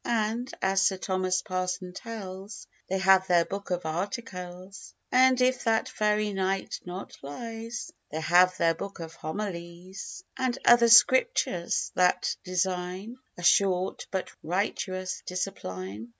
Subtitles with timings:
[0.03, 5.87] And, as Sir Thomas Parson tells, They have their book of articles; And if that
[5.89, 13.17] Fairy knight not lies They have their book of homilies; And other Scriptures, that design
[13.37, 16.09] A short, but righteous discipline.